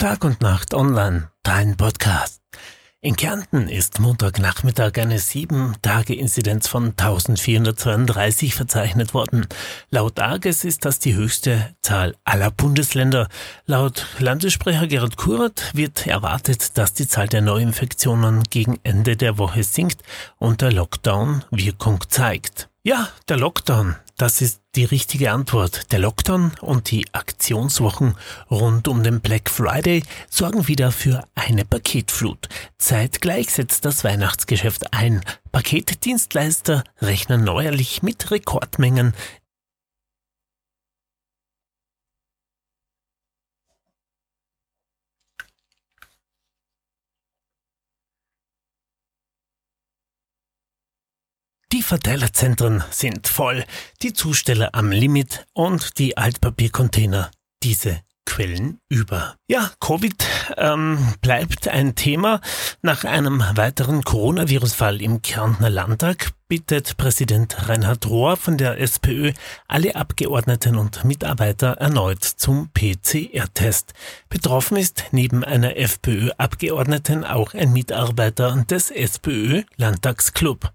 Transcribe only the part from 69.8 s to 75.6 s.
Abgeordneten und Mitarbeiter erneut zum PCR-Test. Betroffen ist neben